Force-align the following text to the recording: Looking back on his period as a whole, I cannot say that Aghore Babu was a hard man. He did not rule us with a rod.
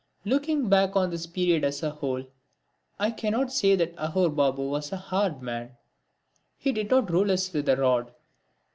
Looking 0.25 0.67
back 0.67 0.95
on 0.95 1.11
his 1.11 1.27
period 1.27 1.63
as 1.63 1.83
a 1.83 1.91
whole, 1.91 2.23
I 2.97 3.11
cannot 3.11 3.51
say 3.53 3.75
that 3.75 3.95
Aghore 3.97 4.35
Babu 4.35 4.63
was 4.63 4.91
a 4.91 4.97
hard 4.97 5.43
man. 5.43 5.77
He 6.57 6.71
did 6.71 6.89
not 6.89 7.11
rule 7.11 7.29
us 7.29 7.53
with 7.53 7.69
a 7.69 7.75
rod. 7.77 8.11